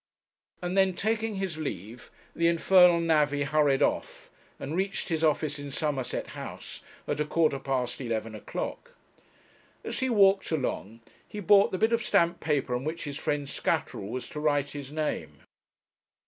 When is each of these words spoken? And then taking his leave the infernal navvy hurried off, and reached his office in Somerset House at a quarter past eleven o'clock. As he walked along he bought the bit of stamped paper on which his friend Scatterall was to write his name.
And 0.63 0.75
then 0.75 0.95
taking 0.95 1.35
his 1.35 1.59
leave 1.59 2.09
the 2.35 2.47
infernal 2.47 2.99
navvy 2.99 3.43
hurried 3.43 3.83
off, 3.83 4.31
and 4.59 4.75
reached 4.75 5.09
his 5.09 5.23
office 5.23 5.59
in 5.59 5.69
Somerset 5.69 6.29
House 6.29 6.81
at 7.07 7.19
a 7.19 7.23
quarter 7.23 7.59
past 7.59 8.01
eleven 8.01 8.33
o'clock. 8.33 8.95
As 9.83 9.99
he 9.99 10.09
walked 10.09 10.49
along 10.49 11.01
he 11.27 11.39
bought 11.39 11.69
the 11.71 11.77
bit 11.77 11.93
of 11.93 12.03
stamped 12.03 12.39
paper 12.39 12.73
on 12.73 12.83
which 12.83 13.03
his 13.03 13.19
friend 13.19 13.47
Scatterall 13.47 14.09
was 14.09 14.27
to 14.29 14.39
write 14.39 14.71
his 14.71 14.91
name. 14.91 15.41